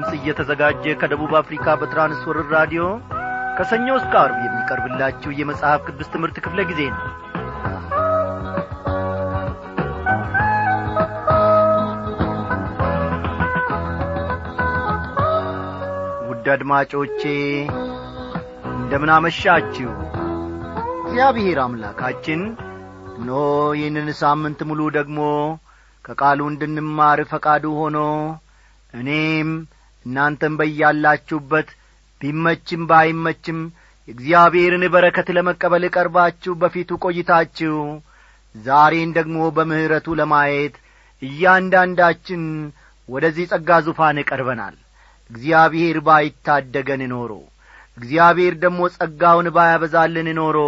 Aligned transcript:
ድምፅ 0.00 0.12
እየተዘጋጀ 0.16 0.82
ከደቡብ 0.98 1.32
አፍሪካ 1.38 1.64
በትራንስወርር 1.78 2.46
ራዲዮ 2.54 2.82
ከሰኞ 3.56 3.86
እስከ 3.98 4.12
አርብ 4.20 4.36
የሚቀርብላችሁ 4.42 5.30
የመጽሐፍ 5.34 5.80
ቅዱስ 5.86 6.08
ትምህርት 6.12 6.36
ክፍለ 6.44 6.58
ጊዜ 6.68 6.82
ነው። 6.90 7.00
ውድ 16.28 16.46
አድማጮቼ 16.54 17.22
እንደምናመሻችሁ 18.74 19.90
እግዚአብሔር 21.00 21.60
አምላካችን 21.64 22.42
ኖ 23.26 23.40
ይህንን 23.78 24.10
ሳምንት 24.22 24.62
ሙሉ 24.70 24.86
ደግሞ 24.98 25.18
ከቃሉ 26.04 26.46
እንድንማር 26.52 27.22
ፈቃዱ 27.32 27.66
ሆኖ 27.80 27.98
እኔም 28.94 29.50
እናንተም 30.06 30.54
በያላችሁበት 30.60 31.68
ቢመችም 32.20 32.82
ባይመችም 32.90 33.58
እግዚአብሔርን 34.08 34.84
በረከት 34.94 35.28
ለመቀበል 35.36 35.84
ቀርባችሁ 35.94 36.52
በፊቱ 36.60 36.90
ቆይታችሁ 37.04 37.74
ዛሬን 38.54 39.10
ደግሞ 39.16 39.38
በምሕረቱ 39.56 40.06
ለማየት 40.20 40.76
እያንዳንዳችን 41.22 42.42
ወደዚህ 43.08 43.46
ጸጋ 43.52 43.70
ዙፋን 43.86 44.18
ቀርበናል። 44.28 44.76
እግዚአብሔር 45.30 45.96
ባይታደገን 46.06 47.02
ኖሮ 47.12 47.32
እግዚአብሔር 47.96 48.54
ደግሞ 48.62 48.80
ጸጋውን 48.94 49.48
ባያበዛልን 49.56 50.28
ኖሮ 50.38 50.58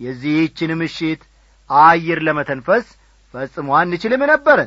የዚህችን 0.00 0.70
ምሽት 0.80 1.22
አየር 1.70 2.20
ለመተንፈስ 2.26 2.86
ፈጽሞ 3.34 3.68
አንችልም 3.80 4.22
ነበረ 4.32 4.58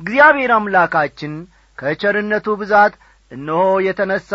እግዚአብሔር 0.00 0.50
አምላካችን 0.56 1.32
ከቸርነቱ 1.78 2.46
ብዛት 2.60 2.94
እነሆ 3.32 3.58
የተነሣ 3.86 4.30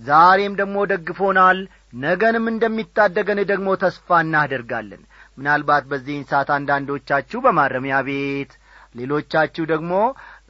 ዛሬም 0.00 0.54
ደግሞ 0.60 0.76
ደግፎናል 0.92 1.58
ነገንም 1.96 2.46
እንደሚታደገን 2.52 3.40
ደግሞ 3.50 3.68
ተስፋ 3.82 4.18
እናደርጋለን። 4.24 5.02
ምናልባት 5.38 5.84
በዚህን 5.90 6.24
ሰዓት 6.30 6.48
አንዳንዶቻችሁ 6.56 7.38
በማረሚያ 7.44 7.96
ቤት 8.08 8.50
ሌሎቻችሁ 8.94 9.64
ደግሞ 9.72 9.92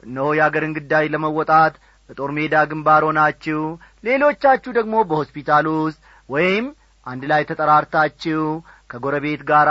እነሆ 0.05 0.27
የአገርን 0.37 0.75
ግዳይ 0.77 1.05
ለመወጣት 1.13 1.75
በጦር 2.09 2.31
ሜዳ 2.37 2.55
ግንባር 2.71 3.03
ሆናችሁ 3.07 3.61
ሌሎቻችሁ 4.03 4.71
ደግሞ 4.79 4.95
በሆስፒታል 5.09 5.67
ውስጥ 5.77 5.99
ወይም 6.29 6.65
አንድ 7.07 7.23
ላይ 7.31 7.41
ተጠራርታችሁ 7.49 8.41
ከጎረቤት 8.91 9.41
ጋር 9.49 9.69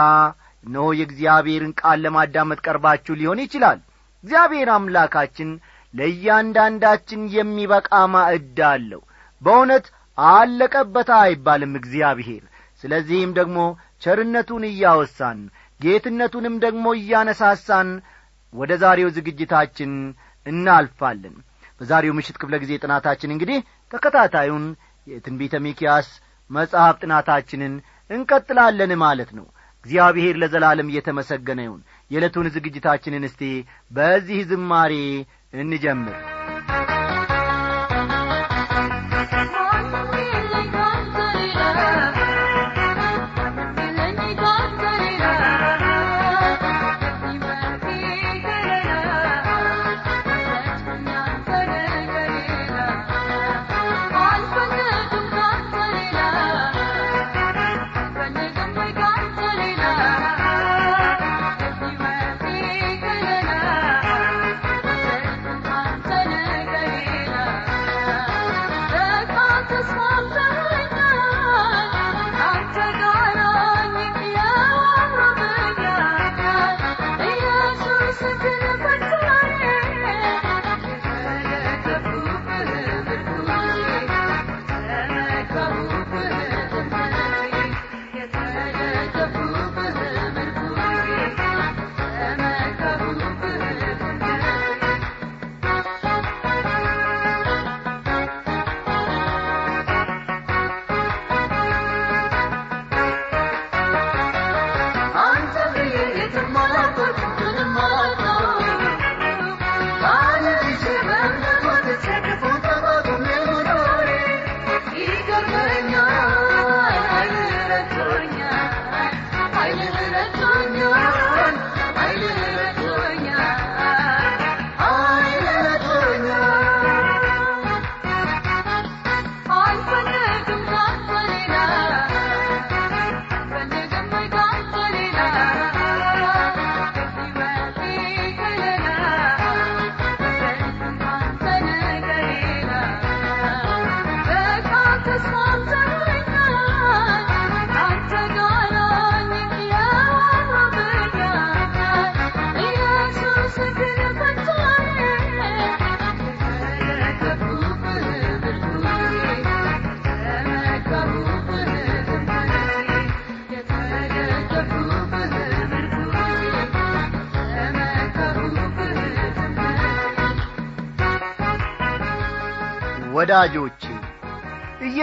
እነሆ 0.64 0.86
የእግዚአብሔርን 0.98 1.72
ቃል 1.80 1.98
ለማዳመጥ 2.04 2.58
ቀርባችሁ 2.66 3.14
ሊሆን 3.20 3.42
ይችላል። 3.44 3.78
እግዚአብሔር 4.24 4.68
አምላካችን 4.74 5.48
ለእያንዳንዳችን 5.94 7.22
የሚበቃ 7.34 7.90
ማዕድ 8.14 8.58
አለው። 8.70 9.02
በእውነት 9.42 9.86
አለቀበታ 10.18 11.10
አይባልም 11.24 11.72
እግዚአብሔር። 11.80 12.42
ስለዚህም 12.82 13.32
ደግሞ 13.38 13.58
ቸርነቱን 14.02 14.64
እያወሳን 14.70 15.38
ጌትነቱንም 15.80 16.54
ደግሞ 16.64 16.86
እያነሳሳን 16.98 17.88
ወደ 18.52 18.72
ዛሬው 18.82 19.08
ዝግጅታችን 19.16 19.92
እናልፋለን። 20.46 21.36
በዛሬው 21.80 22.14
ምሽት 22.18 22.36
ክፍለ 22.40 22.54
ጊዜ 22.62 22.72
ጥናታችን 22.82 23.32
እንግዲህ 23.34 23.58
ተከታታዩን 23.90 24.64
የትንቢተ 25.06 25.54
ሚኪያስ 25.64 26.08
መጽሐፍ 26.50 26.94
ጥናታችንን 27.02 27.74
እንቀጥላለን 28.10 28.92
ማለት 29.04 29.30
ነው። 29.38 29.46
እግዚአብሔር 29.84 30.34
ለዘላለም 30.42 30.90
እየተመሰገነ 30.90 31.60
ይሁን። 31.66 31.80
የዕለቱን 32.10 32.46
ዝግጅታችንን 32.54 33.24
እስቲ 33.28 33.42
በዚህ 33.90 34.38
ዝማሬ 34.50 34.92
እንጀምር 35.54 36.16
ወዳጆቼ 36.18 36.43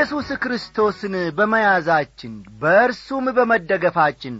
ኢየሱስ 0.01 0.30
ክርስቶስን 0.44 1.15
በመያዛችን 1.38 2.31
በእርሱም 2.62 3.25
በመደገፋችን 3.38 4.36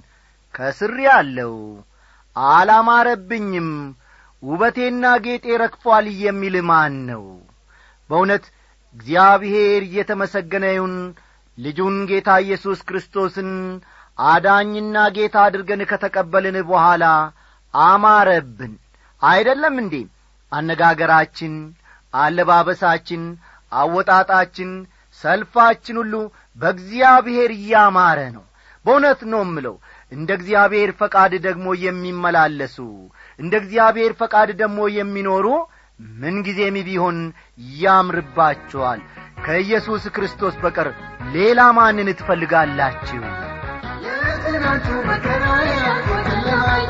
ከስር 0.56 0.94
ያለው 1.04 1.52
አላማረብኝም 2.36 3.68
ውበቴና 4.44 5.12
ጌጤ 5.26 5.46
ረክፏል 5.64 6.06
የሚል 6.22 6.56
ማን 6.70 6.96
ነው? 7.10 7.24
በእውነት 8.10 8.46
እግዚአብሔር 8.96 9.84
እየተመሰገነ 9.88 10.66
ይሁን 10.74 10.96
ልጁን 11.58 11.98
ጌታ 12.12 12.38
ኢየሱስ 12.46 12.82
ክርስቶስን 12.90 13.52
አዳኝና 14.18 15.04
ጌታ 15.18 15.44
አድርገን 15.48 15.84
ከተቀበልን 15.92 16.58
በኋላ 16.72 17.04
አማረብን። 17.74 18.74
አይደለም 19.22 19.78
እንዴ? 19.84 19.94
አነጋገራችን 20.52 21.54
አለባበሳችን 22.14 23.24
አወጣጣችን 23.72 24.72
ሰልፋችን 25.22 25.98
ሁሉ 26.02 26.14
በእግዚአብሔር 26.58 27.52
እያማረ 27.58 28.20
ነው። 28.36 28.46
በእውነት 28.86 29.20
ነው 29.32 29.42
ምለው 29.50 29.76
እንደ 30.12 30.30
እግዚአብሔር 30.38 30.92
ፈቃድ 31.02 31.34
ደግሞ 31.44 31.68
የሚመላለሱ 31.84 32.78
እንደ 33.40 33.54
እግዚአብሔር 33.62 34.14
ፈቃድ 34.22 34.50
ደግሞ 34.62 34.80
የሚኖሩ 34.98 35.48
ምንጊዜም 36.20 36.78
ቢሆን 36.88 37.18
ያምርባችኋል 37.82 39.02
ከኢየሱስ 39.46 40.04
ክርስቶስ 40.16 40.56
በቀር 40.64 40.90
ሌላ 41.36 41.60
ማንን 41.78 42.10
ትፈልጋላችሁ? 42.20 43.22
የጽናቱ 44.06 44.88
መከራ 45.10 45.46
ያቆጨለማይ 45.76 46.82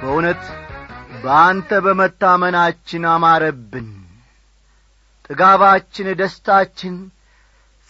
በእውነት 0.00 0.42
በአንተ 1.22 1.70
በመታመናችን 1.84 3.04
አማረብን። 3.12 3.88
ጥጋባችን 5.26 6.08
ደስታችን 6.20 6.96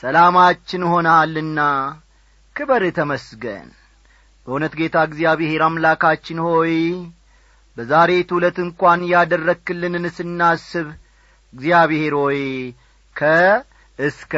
ሰላማችን 0.02 0.82
ሆናልና 0.90 1.60
ክበር 2.56 2.82
ተመስገን። 2.98 3.68
በእውነት 4.46 4.74
ጌታ 4.80 4.96
እግዚአብሔር 5.08 5.62
አምላካችን 5.66 6.38
ሆይ 6.46 6.74
በዛሬቱ 7.76 8.30
ዕለት 8.38 8.58
እንኳን 8.64 9.00
ያደረክልንን 9.12 10.04
ስናስብ 10.16 10.88
እግዚአብሔር 11.54 12.14
ሆይ 12.20 12.40
ከ 13.16 13.22
እስከ 13.98 14.32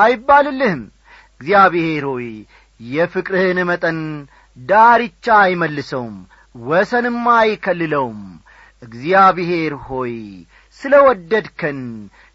አይባልልህም። 0.00 0.82
እግዚአብሔር 1.40 2.04
ሆይ 2.10 2.28
የፍቅርህን 2.80 3.58
መጠን 3.68 3.98
ዳርቻ 4.58 5.26
አይመልሰውም 5.42 6.16
ወሰንም 6.64 7.18
አይከልለውም። 7.34 8.20
እግዚአብሔር 8.82 9.72
ሆይ 9.86 10.14
ስለ 10.80 10.94
ወደድከን 11.06 11.80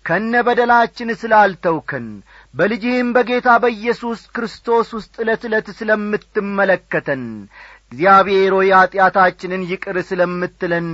ከነ 0.05 0.33
በደላችን 0.47 1.09
ስላልተውከን 1.21 2.07
በልጅህም 2.53 3.09
በጌታ 3.15 3.49
በኢየሱስ 3.63 4.21
ክርስቶስ 4.35 4.89
ውስጥ 4.97 5.13
ዕለት 5.23 5.43
ዕለት 5.49 5.67
ስለምትመለከተን 5.77 7.23
እግዚአብሔር 7.85 8.51
ሆይ 8.57 8.69
ኀጢአታችንን 8.77 9.63
ይቅር 9.71 9.97
ስለምትለን 10.09 10.89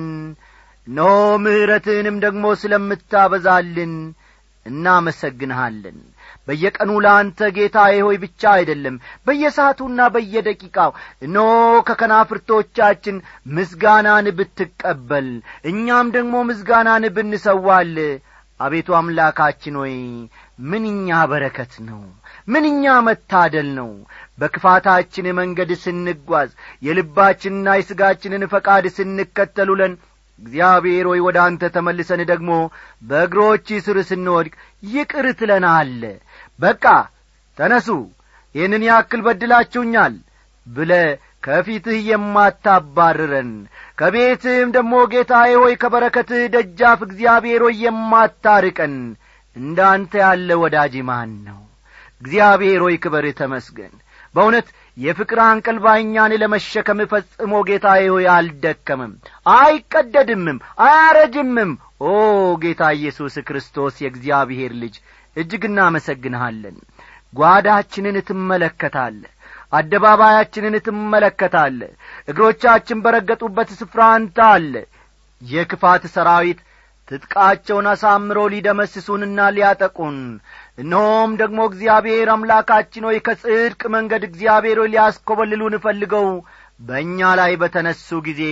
ኖ 0.87 1.07
ምሕረትህንም 1.43 2.17
ደግሞ 2.25 2.45
ስለምታበዛልን 2.61 3.95
እናመሰግንሃለን 4.65 5.99
በየቀኑ 6.49 6.91
ለአንተ 7.05 7.49
ጌታዬ 7.55 7.95
ሆይ 8.05 8.17
ብቻ 8.23 8.41
አይደለም 8.55 8.95
በየሰዓቱና 9.27 10.07
በየደቂቃው 10.13 10.91
እኖ 11.25 11.37
ከከናፍርቶቻችን 11.89 13.17
ምስጋናን 13.55 14.27
ብትቀበል 14.37 15.29
እኛም 15.71 16.09
ደግሞ 16.15 16.35
ምስጋናን 16.49 17.05
ብንሰዋል። 17.15 17.95
አቤቱ 18.59 18.89
አምላካችን 18.95 19.75
ሆይ 19.79 19.93
ምንኛ 20.63 21.19
በረከት 21.31 21.73
ነው 21.85 21.99
ምንኛ 22.47 22.93
መታደል 23.05 23.67
ነው። 23.77 23.91
በክፋታችን 24.39 25.27
መንገድ 25.37 25.71
ስንጓዝ 25.83 26.49
የልባችንና 26.87 27.75
የሥጋችንን 27.77 28.43
ፈቃድ 28.53 28.85
ስንከተሉለን 28.97 29.93
እግዚአብሔር 30.39 31.05
ሆይ 31.09 31.21
ወደ 31.25 31.37
አንተ 31.45 31.69
ተመልሰን 31.73 32.21
ደግሞ 32.29 32.51
በእግሮች 33.03 33.67
ስር 33.85 33.97
ስንወድቅ 34.09 34.53
ይቅር 34.87 35.25
ትለናለ 35.39 36.03
በቃ 36.59 36.85
ተነሱ 37.57 37.87
ይህንን 38.55 38.83
ያክል 38.87 39.21
በድላችሁኛል 39.25 40.13
ብለ 40.67 40.91
ከፊትህ 41.43 41.99
የማታባርረን 42.09 43.51
ከቤትህም 43.97 44.69
ደግሞ 44.75 44.93
ጌታዬ 45.13 45.51
ሆይ 45.61 45.73
ከበረከትህ 45.81 46.41
ደጃፍ 46.55 46.99
እግዚአብሔር 47.07 47.61
ሆይ 47.65 47.75
የማታርቀን 47.85 48.95
እንዳንተ 49.55 50.11
ያለ 50.21 50.49
ወዳጅ 50.61 50.93
ማን 51.07 51.31
ነው? 51.47 51.59
እግዚአብሔር 52.21 52.81
ሆይ 52.85 52.95
ክበር 53.03 53.25
ተመስገን። 53.39 53.93
በእውነት 54.35 54.67
የፍቅር 54.97 55.39
አንቀልባ 55.45 55.85
እኛን 56.01 56.33
ለመሸከም 56.41 56.99
ፈጽሞ 57.11 57.53
ጌታዬ 57.69 58.03
ሆይ 58.13 58.25
አልደከምም 58.33 59.13
አይቀደድምም 59.55 60.57
አያረጅምም። 60.85 61.71
ኦ 62.01 62.11
ጌታ 62.63 62.91
ኢየሱስ 62.97 63.35
ክርስቶስ 63.47 63.95
የእግዚአብሔር 64.03 64.73
ልጅ 64.83 64.95
እጅግ 65.37 65.63
እናመሰግንሃለን። 65.69 66.77
ጓዳችንን 67.33 68.17
ትመለከታለ 68.29 69.21
አደባባያችንን 69.73 70.75
ትመለከታለ 70.85 71.79
እግሮቻችን 72.27 73.01
በረገጡበት 73.03 73.69
ስፍራ 73.79 74.01
አንተ 74.15 74.37
አለ። 74.49 74.73
የክፋት 75.41 76.03
ሰራዊት 76.13 76.59
ትጥቃቸውን 77.07 77.87
አሳምሮ 77.91 78.39
ሊደመስሱንና 78.53 79.45
ሊያጠቁን 79.55 80.17
እነሆም 80.81 81.31
ደግሞ 81.41 81.59
እግዚአብሔር 81.69 82.27
አምላካችን 82.33 83.05
ሆይ 83.07 83.17
ከጽድቅ 83.27 83.81
መንገድ 83.95 84.23
እግዚአብሔር 84.27 84.79
ሆይ 84.81 84.91
ሊያስኰበልሉን 84.93 85.77
እፈልገው 85.77 86.27
በእኛ 86.79 87.29
ላይ 87.39 87.53
በተነሱ 87.61 88.19
ጊዜ 88.27 88.43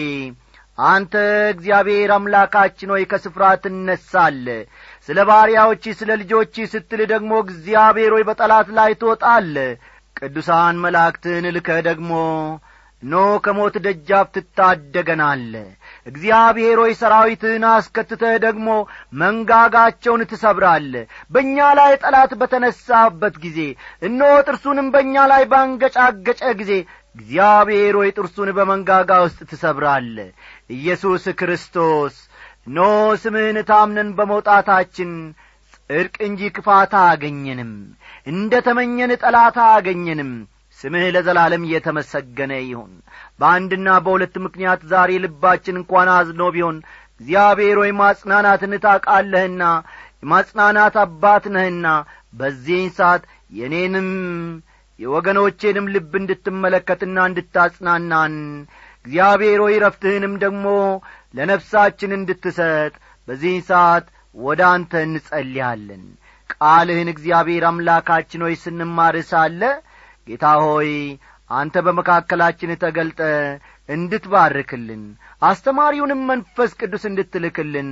አንተ 0.87 1.13
እግዚአብሔር 1.53 2.09
አምላካችን 2.15 2.91
ሆይ 2.93 3.03
ከስፍራ 3.11 3.43
ትነሳለ 3.61 4.47
ስለ 5.07 5.19
ባሪያዎች 5.29 5.83
ስለ 5.99 6.11
ልጆች 6.21 6.55
ስትል 6.71 7.01
ደግሞ 7.11 7.33
እግዚአብሔር 7.43 8.11
ሆይ 8.15 8.23
በጠላት 8.29 8.69
ላይ 8.77 8.91
ትወጣለ 9.01 9.55
ቅዱሳን 10.19 10.81
መላእክትን 10.83 11.45
ልከ 11.55 11.69
ደግሞ 11.87 12.11
ኖ 13.03 13.15
ከሞት 13.45 13.75
ደጃፍ 13.85 14.27
ትታደገናለ 14.35 15.53
እግዚአብሔር 16.07 16.77
ሆይ 16.83 16.93
ሰራዊትህን 17.01 17.65
አስከትተህ 17.71 18.35
ደግሞ 18.45 18.67
መንጋጋቸውን 19.21 20.21
ትሰብራለ 20.31 20.93
በእኛ 21.33 21.67
ላይ 21.79 21.93
ጠላት 22.03 22.31
በተነሳበት 22.41 23.35
ጊዜ 23.45 23.59
እነሆ 24.01 24.31
ጥርሱንም 24.47 24.87
በእኛ 24.95 25.25
ላይ 25.33 25.45
ባንገጫገጨ 25.53 26.41
ጊዜ 26.61 26.73
እግዚአብሔር 27.15 27.95
ሆይ 27.99 28.09
ጥርሱን 28.17 28.49
በመንጋጋ 28.57 29.11
ውስጥ 29.23 29.39
ትሰብራለ 29.51 30.17
ኢየሱስ 30.75 31.23
ክርስቶስ 31.39 32.15
ኖ 32.67 32.79
ስምህን 33.21 33.57
ታምነን 33.69 34.09
በመውጣታችን 34.17 35.11
ጽድቅ 35.73 36.15
እንጂ 36.27 36.49
ክፋታ 36.55 36.93
አገኘንም 37.11 37.71
እንደ 38.27 38.53
ተመኘን 38.65 39.11
ጠላታ 39.21 39.57
አገኘንም 39.75 40.31
ስምህ 40.79 41.05
ለዘላለም 41.15 41.63
እየተመሰገነ 41.67 42.53
ይሁን። 42.63 42.91
በአንድና 43.39 43.89
በሁለት 44.05 44.35
ምክንያት 44.45 44.81
ዛሬ 44.91 45.11
ልባችን 45.23 45.79
እንኳን 45.81 46.09
አዝኖ 46.15 46.49
ቢሆን 46.55 46.77
እግዚአብሔር 47.21 47.77
ሆይ 47.81 47.91
ማጽናናትን 48.01 48.73
ታቃለህና 48.83 49.63
የማጽናናት 50.23 50.95
አባት 51.03 51.45
ነህና 51.55 51.87
በዚህን 52.33 52.91
ሰዓት 52.97 53.23
የእኔንም 53.57 54.09
የወገኖቼንም 54.99 55.89
ልብ 55.95 56.13
እንድትመለከትና 56.19 57.17
እንድታጽናናን 57.29 58.35
እግዚአብሔር 59.07 59.59
ሆይ 59.63 59.75
ረፍትህንም 59.83 60.33
ደግሞ 60.41 60.65
ለነፍሳችን 61.33 62.11
እንድትሰጥ 62.15 62.93
በዚህን 63.27 63.61
ሰዓት 63.69 64.05
ወደ 64.35 64.61
አንተ 64.71 65.01
እንጸልያለን። 65.05 66.03
ቃልህን 66.53 67.09
እግዚአብሔር 67.13 67.63
አምላካችን 67.69 68.43
ሆይ 68.45 68.55
ስንማር 68.63 69.15
ሳለ 69.29 69.61
ጌታ 70.27 70.45
ሆይ 70.63 70.91
አንተ 71.49 71.83
በመካከላችን 71.85 72.71
ተገልጠ 72.83 73.19
እንድትባርክልን 73.89 75.03
አስተማሪውንም 75.41 76.21
መንፈስ 76.31 76.71
ቅዱስ 76.79 77.03
እንድትልክልን 77.11 77.89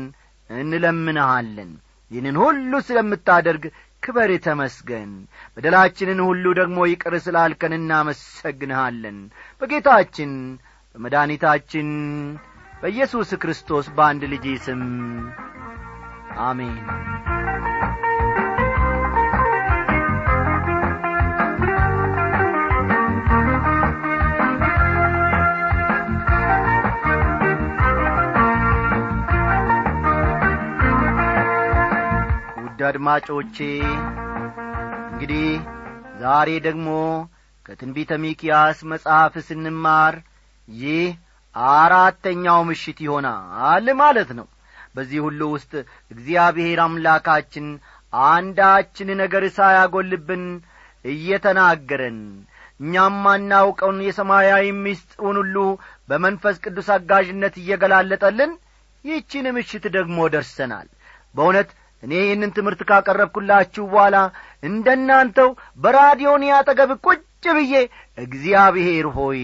እንለምንሃለን። 0.49 1.71
ይህንን 2.11 2.37
ሁሉ 2.43 2.71
ስለምታደርግ 2.87 3.63
ክበር 4.03 4.31
ተመስገን። 4.45 5.11
በደላችንን 5.55 6.19
ሁሉ 6.27 6.45
ደግሞ 6.59 6.79
ይቅር 6.91 7.13
ስላልከን 7.25 7.73
እናመሰግንሃለን። 7.79 9.17
በጌታችን 9.61 10.31
በመድኃኒታችን 10.95 11.87
በኢየሱስ 12.81 13.29
ክርስቶስ 13.41 13.85
በአንድ 13.95 14.23
ልጅ 14.33 14.45
ስም 14.65 14.83
አሜን። 16.41 16.75
ውድ 32.59 32.83
አድማጮቼ 32.89 33.57
እንግዲህ 35.09 35.47
ዛሬ 36.19 36.49
ደግሞ 36.65 36.87
ከትንቢተ 37.65 38.13
ሚክያስ 38.23 38.79
መጽሐፍ 38.91 39.35
ስንማር 39.47 40.15
ይህ 40.67 41.07
አራተኛው 41.55 42.59
ምሽት 42.69 42.99
ይሆናል 43.05 43.87
ማለት 43.99 44.29
ነው። 44.39 44.47
በዚህ 44.95 45.19
ሁሉ 45.25 45.41
ውስጥ 45.53 45.71
እግዚአብሔር 46.11 46.79
አምላካችን 46.83 47.65
አንዳችን 48.13 49.09
ነገር 49.21 49.43
ሳያጐልብን 49.57 50.43
እየተናገረን 51.05 52.19
እኛም 52.79 53.15
ማናውቀውን 53.25 53.99
የሰማያዊ 54.05 54.65
ምስጢሩን 54.79 55.37
ሁሉ 55.41 55.57
በመንፈስ 56.09 56.55
ቅዱስ 56.63 56.87
አጋዥነት 56.95 57.55
እየገላለጠልን 57.61 58.51
ይህችን 59.05 59.45
ምሽት 59.57 59.85
ደግሞ 59.95 60.17
ደርሰናል። 60.33 60.87
በእውነት 61.35 61.69
እኔ 62.03 62.13
ይህንን 62.21 62.51
ትምህርት 62.55 62.81
ካቀረብኩላችሁ 62.89 63.83
በኋላ 63.91 64.17
እንደ 64.63 64.87
እናንተው 64.99 65.49
በራዲዮን 65.83 66.43
ያጠገብ 66.49 66.91
ቁጭ 67.05 67.34
ብዬ 67.55 67.73
እግዚአብሔር 68.17 69.05
ሆይ 69.15 69.41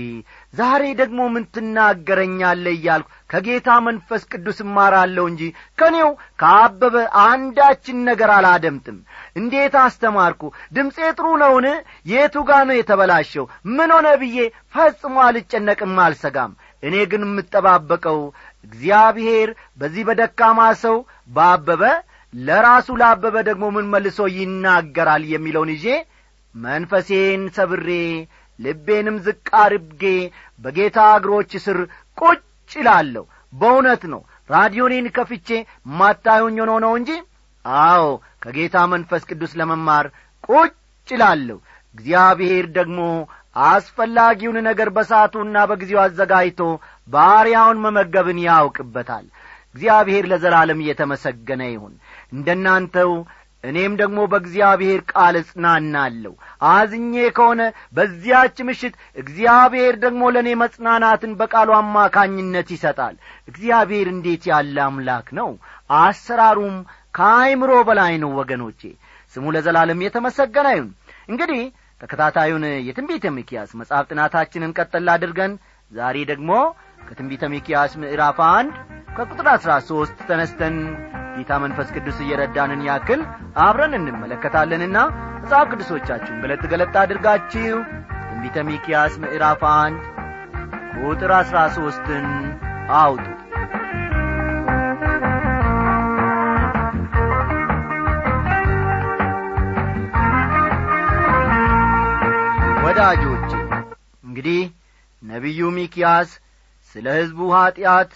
ዛሬ 0.54 0.84
ደግሞ 1.00 1.20
ምን 1.34 1.44
ትናገረኛለ 1.56 2.66
እያልኩ 2.76 3.08
ከጌታ 3.30 3.70
መንፈስ 3.86 4.22
ቅዱስ 4.32 4.58
እማራለሁ 4.66 5.26
እንጂ 5.32 5.42
ከኔው 5.80 6.10
ከአበበ 6.42 6.96
አንዳችን 7.24 7.98
ነገር 8.10 8.32
አላደምጥም። 8.38 8.98
እንዴት 9.36 9.76
አስተማርኩ? 9.84 10.42
ድምፄ 10.74 10.98
ጥሩ 11.18 11.28
ነውን? 11.42 11.68
የቱ 12.12 12.36
ጋ 12.50 12.62
ነው 12.68 12.76
የተበላሸው? 12.78 13.46
ምን 13.72 13.92
ሆነ 13.96 14.08
ብዬ 14.22 14.38
ፈጽሞ 14.76 15.16
አልጨነቅም 15.28 15.98
አልሰጋም። 16.06 16.54
እኔ 16.84 16.96
ግን 17.12 17.24
የምጠባበቀው 17.28 18.20
እግዚአብሔር 18.64 19.50
በዚህ 19.80 20.04
በደካማ 20.08 20.60
ሰው 20.84 20.98
ባበበ 21.30 21.84
ለራሱ 22.34 22.90
ላበበ 23.00 23.36
ደግሞ 23.48 23.66
ምን 23.76 23.86
መልሶ 23.94 24.20
ይናገራል 24.36 25.24
የሚለውን 25.32 25.72
ይዤ 25.76 25.88
መንፈሴን 26.56 27.44
ሰብሬ 27.56 27.90
ልቤንም 28.60 29.18
ዝቅ 29.26 29.48
አርጌ 29.62 30.04
በጌታ 30.62 30.98
እግሮች 31.18 31.52
ስር 31.66 31.78
ቁጭ 32.18 32.42
ይላለሁ 32.72 33.24
በእውነት 33.54 34.04
ነው። 34.14 34.22
ራዲዮኔን 34.50 35.08
ከፍቼ 35.16 35.48
ማታዩኝ 36.00 36.58
ሆኖ 36.62 36.72
ነው 36.86 36.94
እንጂ? 37.00 37.10
አዎ 37.86 38.04
ከጌታ 38.44 38.76
መንፈስ 38.94 39.24
ቅዱስ 39.30 39.52
ለመማር 39.60 40.06
ቁጭ 40.50 40.74
ይላለሁ 41.08 41.58
እግዚአብሔር 41.96 42.66
ደግሞ 42.78 43.00
አስፈላጊውን 43.66 44.58
ነገር 44.68 44.90
በሳቱና 44.96 45.58
በጊዜው 45.70 46.00
አዘጋጅቶ 46.04 46.62
ባሪያውን 47.08 47.82
መመገብን 47.86 48.40
ያውቅበታል። 48.46 49.26
እግዚአብሔር 49.76 50.24
ለዘላለም 50.32 50.80
እየተመሰገነ 50.84 51.62
ይሁን። 51.72 51.94
እንደ 52.34 52.48
እናንተው 52.58 53.12
እኔም 53.64 53.94
ደግሞ 54.00 54.20
በእግዚአብሔር 54.30 55.02
ቃል 55.12 55.36
እጽናናለሁ። 55.40 56.34
አዝኜ 56.70 57.14
ከሆነ 57.38 57.62
በዚያች 57.96 58.58
ምሽት 58.68 58.94
እግዚአብሔር 59.18 59.96
ደግሞ 60.04 60.32
ለእኔ 60.36 60.50
መጽናናትን 60.62 61.34
በቃሉ 61.42 61.70
አማካኝነት 61.80 62.70
ይሰጣል። 62.76 63.16
እግዚአብሔር 63.48 64.08
እንዴት 64.14 64.46
ያለ 64.52 64.78
አምላክ 64.88 65.28
ነው! 65.40 65.50
አሰራሩም 66.00 66.78
ከአይምሮ 67.14 67.72
በላይ 67.88 68.14
ነው 68.24 68.32
ወገኖቼ። 68.40 68.82
ስሙ 69.34 69.46
ለዘላለም 69.56 70.04
የተመሰገነ 70.06 70.68
ይሁን። 70.76 70.90
እንግዲህ 71.30 71.62
ተከታታዩን 72.02 72.64
የትንቢተ 72.86 73.26
ሚኪያስ 73.34 73.72
መጽሐፍ 73.80 74.06
ጥናታችንን 74.10 74.72
ቀጠል 74.78 75.08
አድርገን 75.14 75.52
ዛሬ 75.92 76.18
ደግሞ 76.30 76.52
ከትንቢተ 77.08 77.50
ሚኪያስ 77.54 77.94
ምዕራፍ 78.02 78.40
አንድ 78.50 78.74
ከቁጥር 79.16 79.48
አሥራ 79.54 79.72
ሦስት 79.88 80.18
ተነስተን 80.30 80.76
ጌታ 81.36 81.58
መንፈስ 81.64 81.90
ቅዱስ 81.96 82.18
እየረዳንን 82.24 82.82
ያክል 82.88 83.22
አብረን 83.66 83.94
እንመለከታለንና 84.00 84.98
መጽሐፍ 85.42 85.68
ቅዱሶቻችሁን 85.72 86.42
ገለጥ 86.44 86.64
ገለጥ 86.74 86.94
አድርጋችሁ 87.04 87.78
ትንቢተ 88.24 88.66
ሚኪያስ 88.70 89.14
ምዕራፍ 89.24 89.64
አንድ 89.74 90.02
ቁጥር 91.04 91.34
አሥራ 91.38 91.60
ሦስትን 91.76 92.28
አውጡ። 92.98 93.26
ወዳጆች 102.84 103.50
እንግዲህ 104.24 104.62
ነቢዩ 105.24 105.70
ሚኪያስ 105.76 106.30
ስለ 106.96 107.08
ሕዝቡ 107.18 107.40
ኀጢአት 107.56 108.12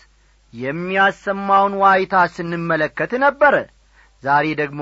የሚያሰማውን 0.53 1.73
ዋይታ 1.81 2.15
ስንመለከት 2.35 3.11
ነበረ 3.23 3.55
ዛሬ 4.23 4.45
ደግሞ 4.61 4.81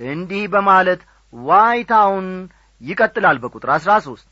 እንዲህ 0.00 0.44
በማለት 0.54 1.00
ዋይታውን 1.32 2.28
ይቀጥላል 2.80 3.36
በቁጥር 3.42 3.70
አሥራ 3.76 3.92
ሦስት 4.06 4.28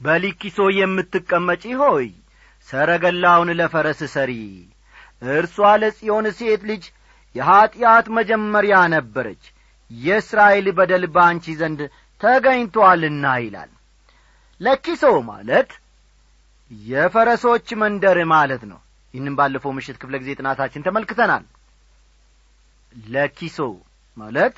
በሊኪሶ 0.00 0.58
የምትቀመጪ 0.76 1.64
ሆይ 1.82 2.06
ሰረገላውን 2.68 3.50
ለፈረስ 3.58 4.00
ሰሪ። 4.14 4.32
እርሷ 5.32 5.56
ለጽዮን 5.82 6.26
ሴት 6.38 6.62
ልጅ 6.70 6.84
የኀጢአት 7.34 8.06
መጀመሪያ 8.16 8.76
ነበረች። 8.94 9.44
የእስራኤል 9.90 10.66
በደል 10.78 11.04
በአንቺ 11.14 11.54
ዘንድ 11.60 11.80
ተገኝቶአልና 12.20 13.24
ይላል። 13.42 13.70
ለኪሶ 14.60 15.04
ማለት 15.30 15.70
የፈረሶች 16.70 17.68
መንደር 17.80 18.18
ማለት 18.32 18.62
ነው። 18.70 18.78
ይህንም 19.14 19.34
ባለፈው 19.38 19.72
ምሽት 19.76 19.96
ክፍለ 20.02 20.14
ጊዜ 20.22 20.30
ጥናታችን 20.38 20.84
ተመልክተናል። 20.86 21.44
ለኪሶ 23.06 23.58
ማለት 24.16 24.56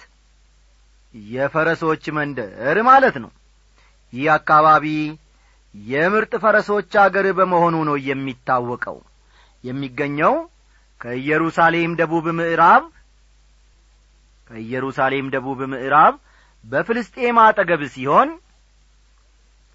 የፈረሶች 1.14 2.04
መንደር 2.16 2.78
ማለት 2.88 3.16
ነው። 3.24 3.30
ይህ 4.12 4.26
አካባቢ 4.34 4.86
የምርጥ 5.74 6.32
ፈረሶች 6.42 6.92
አገር 7.02 7.26
በመሆኑ 7.38 7.76
ነው 7.88 7.96
የሚታወቀው። 8.08 8.98
የሚገኘው 9.64 10.34
ከኢየሩሳሌም 11.00 11.92
ደቡብ 12.00 12.26
ምዕራብ 12.38 12.84
ከኢየሩሳሌም 14.50 15.26
ደቡብ 15.34 15.60
ምዕራብ 15.72 16.14
በፍልስጤም 16.64 17.36
አጠገብ 17.42 17.82
ሲሆን 17.94 18.28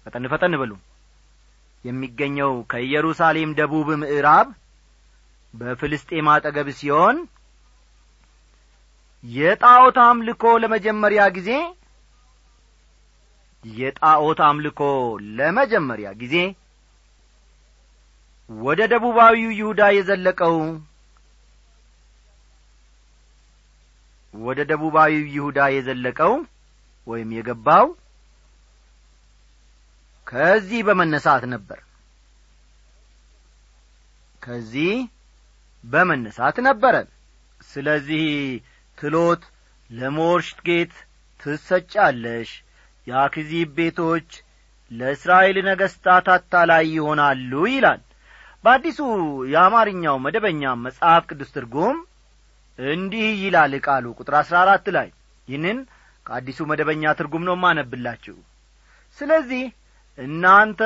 ፈጠን 0.06 0.24
ፈጠን 0.32 0.54
በሉ 0.60 0.72
የሚገኘው 1.84 2.52
ከኢየሩሳሌም 2.70 3.50
ደቡብ 3.58 3.88
ምዕራብ 4.02 4.48
በፍልስጤም 5.54 6.26
አጠገብ 6.34 6.68
ሲሆን 6.78 7.16
የጣዖት 9.24 9.96
አምልኮ 10.04 10.44
ለመጀመሪያ 10.62 11.22
ጊዜ 11.36 11.50
የጣዖት 13.64 14.40
አምልኮ 14.46 14.80
ለመጀመሪያ 15.38 16.08
ጊዜ 16.22 16.36
ወደ 18.50 18.80
ደቡባዊው 18.92 19.50
ይሁዳ 19.58 19.82
የዘለቀው 19.96 20.56
ወደ 24.34 24.60
ደቡባዊው 24.70 25.24
ይሁዳ 25.34 25.60
የዘለቀው 25.74 26.32
ወይም 27.06 27.30
የገባው 27.36 27.86
ከዚህ 30.32 30.80
በመነሳት 30.88 31.44
ነበር። 31.52 31.80
ከዚህ 34.42 34.92
በመነሳት 35.84 36.56
ነበረ። 36.66 36.94
ስለዚህ 37.70 38.24
ትሎት 38.98 39.42
ለሞርሽት 39.90 40.58
ጌት 40.68 40.94
ትሰጫለሽ። 41.40 42.50
የአክዚብ 43.06 43.68
ቤቶች 43.76 44.28
ለእስራኤል 44.90 45.56
ነገሥታት 45.68 46.26
አታላይ 46.34 46.84
ይሆናሉ 46.94 47.52
ይላል። 47.72 48.00
በአዲሱ 48.64 48.98
የአማርኛው 49.52 50.16
መደበኛ 50.24 50.72
መጽሐፍ 50.84 51.22
ቅዱስ 51.30 51.50
ትርጉም 51.56 51.96
እንዲህ 52.78 53.28
ይላል 53.42 53.72
ቃሉ 53.86 54.04
ቁጥር 54.18 54.34
አሥራ 54.40 54.56
አራት 54.64 54.86
ላይ። 54.96 55.08
ይህንን 55.48 55.78
ከአዲሱ 56.26 56.60
መደበኛ 56.70 57.04
ትርጉም 57.18 57.44
ነው 57.48 57.56
ማነብላችሁ 57.62 58.36
ስለዚህ 59.18 59.62
እናንተ 60.18 60.80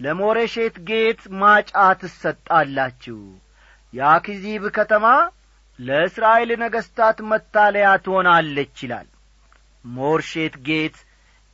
ለሞሬሼት 0.00 0.76
ጌት 0.88 1.20
ማጫ 1.40 1.70
ትሰጣላችሁ። 2.00 3.18
የአክዚብ 3.92 4.64
ከተማ 4.76 5.06
ለእስራኤል 5.78 6.50
ነገሥታት 6.62 7.18
መታለያ 7.30 7.88
ትሆናለች 8.04 8.76
ይላል። 8.84 9.08
ሞርሼት 9.84 10.54
ጌት 10.66 10.96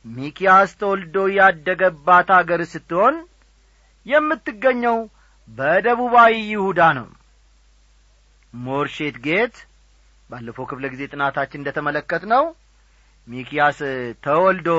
ሚኪያስ 0.05 0.71
ተወልዶ 0.79 1.17
ያደገባት 1.37 2.29
አገር 2.37 2.61
ስትሆን 2.73 3.15
የምትገኘው 4.05 4.97
በደቡባዊ 5.49 6.33
ይሁዳ 6.51 6.81
ነው። 6.97 7.07
ሞርሼት 8.53 9.17
ጌት 9.25 9.55
ባለፈው 10.29 10.65
ክፍለ 10.69 10.85
ጊዜ 10.93 11.03
ጥናታችን 11.11 11.59
እንደተመለከትነው 11.61 12.43
ሚኪያስ 13.27 13.79
ተወልዶ 14.23 14.69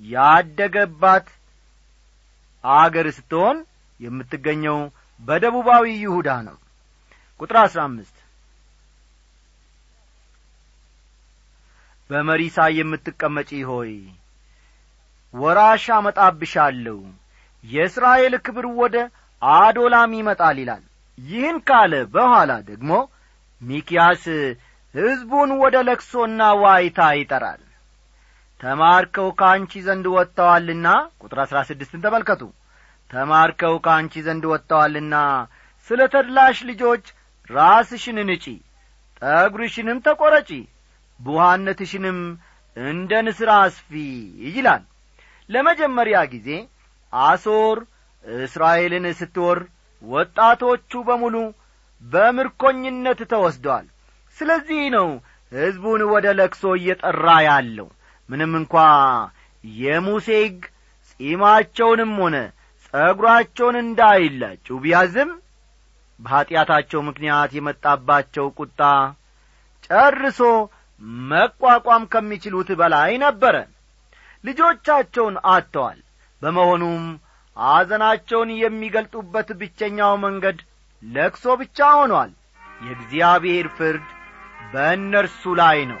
ያደገባት 0.00 1.26
አገር 2.64 3.06
ስትሆን 3.16 3.58
የምትገኘው 4.00 4.78
በደቡባዊ 5.20 5.84
ይሁዳ 6.02 6.28
ነው። 6.48 6.56
ቁጥር 7.40 7.56
አሥራ 7.62 7.80
አምስት 7.88 8.16
በመሪሳ 12.10 12.58
የምትቀመጪ 12.76 13.50
ሆይ 13.70 13.92
ወራሽ 15.34 15.84
አመጣብሻለሁ 15.96 16.98
የእስራኤል 17.64 18.34
ክብር 18.46 18.66
ወደ 18.80 18.96
አዶላም 19.42 20.12
ይመጣል 20.18 20.56
ይላል። 20.62 20.84
ይህን 21.18 21.56
ካለ 21.68 21.94
በኋላ 22.14 22.52
ደግሞ 22.68 22.90
ሚኪያስ 23.60 24.24
ሕዝቡን 24.94 25.50
ወደ 25.62 25.76
ለክሶና 25.88 26.42
ዋይታ 26.62 27.00
ይጠራል 27.18 27.60
ተማርከው 28.60 29.28
ከአንቺ 29.40 29.72
ዘንድ 29.86 30.06
ወጥተዋልና? 30.14 30.86
ቁጥር 31.22 31.38
አሥራ 31.44 31.58
ስድስትን 31.68 32.00
ተመልከቱ። 32.04 32.42
ተማርከው 33.10 33.74
ከአንቺ 33.84 34.14
ዘንድ 34.26 34.44
ወጥተዋልና 34.52 35.14
ስለ 35.90 36.00
ተድላሽ 36.14 36.58
ልጆች 36.70 37.04
ራስሽን 37.50 38.18
ንጪ 38.28 38.46
ጠጒርሽንም 39.22 39.98
ተቈረጪ 40.06 40.50
ቡሃነትሽንም 41.20 42.18
እንደ 42.76 43.12
ንስር 43.26 43.50
አስፊ 43.56 43.90
ይላል። 44.48 44.82
ለመጀመሪያ 45.48 46.18
ጊዜ 46.32 46.48
አሶር 47.12 47.78
እስራኤልን 48.42 49.06
ስትወር 49.20 49.58
ወጣቶቹ 50.02 50.92
በሙሉ 51.08 51.36
በምርኮኝነት 52.02 53.20
ተወስደዋል 53.32 53.86
ስለዚህ 54.38 54.82
ነው 54.96 55.08
ሕዝቡን 55.52 56.02
ወደ 56.12 56.26
ለክሶ 56.38 56.64
እየጠራ 56.78 57.26
ያለው 57.48 57.88
ምንም 58.28 58.52
እንኳ 58.58 58.74
የሙሴ 59.64 60.26
ሕግ 60.40 60.58
ጺማቸውንም 61.20 62.12
ሆነ 62.20 62.36
ጸጒራቸውን 62.84 63.76
እንዳይላጩ 63.80 64.66
ቢያዝም 64.82 65.30
በኀጢአታቸው 66.20 67.00
ምክንያት 67.08 67.50
የመጣባቸው 67.56 68.46
ቁጣ 68.58 68.80
ጨርሶ 69.86 70.40
መቋቋም 71.26 72.04
ከሚችሉት 72.12 72.70
በላይ 72.80 73.10
ነበረ። 73.24 73.56
ልጆቻቸውን 74.44 75.36
አጥተዋል። 75.52 75.98
በመሆኑም 76.42 77.04
አዘናቸውን 77.56 78.50
የሚገልጡበት 78.58 79.48
ብቸኛው 79.60 80.12
መንገድ 80.24 80.58
ለክሶ 81.02 81.56
ብቻ 81.60 81.88
ሆኗል። 81.98 82.30
የእግዚአብሔር 82.80 83.66
ፍርድ 83.76 84.06
በእነርሱ 84.72 85.42
ላይ 85.60 85.78
ነው 85.90 86.00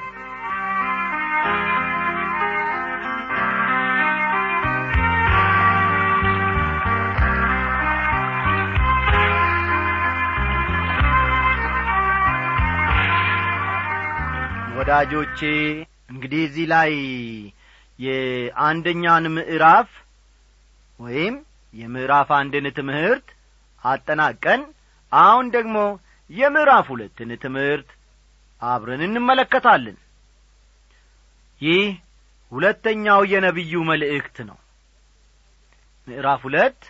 ወዳጆቼ 14.88 15.40
እንግዲህ 16.10 16.42
እዚህ 16.44 16.66
ላይ 16.70 16.92
የአንደኛን 17.98 19.24
ምዕራፍ 19.34 19.88
ወይም 20.98 21.34
የምዕራፍ 21.74 22.28
አንድን 22.36 22.66
ትምህርት 22.78 23.26
አጠናቀን 23.84 24.62
አሁን 25.12 25.46
ደግሞ 25.56 25.76
የምዕራፍ 26.30 26.86
ሁለትን 26.94 27.32
ትምህርት 27.44 27.90
አብረን 28.62 29.02
እንመለከታለን። 29.08 29.98
ይህ 31.60 31.84
ሁለተኛው 32.52 33.20
የነቢዩ 33.32 33.82
መልእክት 33.90 34.38
ነው። 34.48 34.58
ምዕራፍ 36.08 36.42
ሁለት 36.48 36.80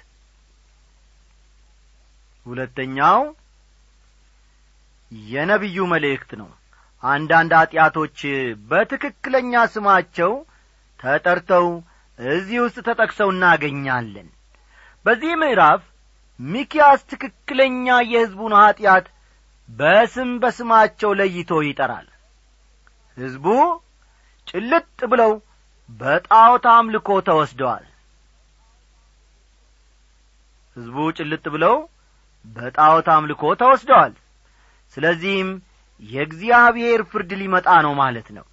ሁለተኛው 2.47 3.21
የነቢዩ 5.31 5.89
መልእክት 5.95 6.33
ነው 6.43 6.51
አንዳንድ 7.03 7.53
ኀጢአቶች 7.59 8.19
በትክክለኛ 8.71 9.53
ስማቸው 9.75 10.33
ተጠርተው 11.01 11.67
እዚህ 12.19 12.59
ውስጥ 12.65 12.79
ተጠቅሰው 12.89 13.29
እናገኛለን። 13.35 14.29
በዚህ 15.07 15.33
ምዕራፍ 15.43 15.83
ሚኪያስ 16.41 17.01
ትክክለኛ 17.13 17.87
የሕዝቡን 18.07 18.55
ኀጢአት 18.59 19.07
በስም 19.69 20.31
በስማቸው 20.43 21.11
ለይቶ 21.19 21.61
ይጠራል። 21.67 22.09
ሕዝቡ 23.17 23.47
ጭልጥ 24.47 24.99
ብለው 25.13 25.33
በጣዖት 25.89 26.67
አምልኮ 26.75 27.09
ተወስደዋል። 27.29 27.87
ሕዝቡ 30.77 30.97
ጭልጥ 31.19 31.45
ብለው 31.55 31.77
በጣዖት 32.45 33.09
አምልኮ 33.15 33.43
ተወስደዋል። 33.63 34.13
ስለዚህም 34.97 35.49
የእግዚአብሔር 36.03 37.01
ፍርድ 37.11 37.31
ሊመጣ 37.41 37.69
ነው 37.87 37.93
ማለት 38.01 38.29
ነው። 38.37 38.47